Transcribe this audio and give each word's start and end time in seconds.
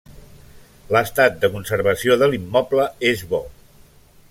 L'estat 0.95 1.37
de 1.43 1.51
conservació 1.57 2.17
de 2.23 2.31
l'immoble 2.33 2.89
és 3.13 3.25
bo. 3.35 3.43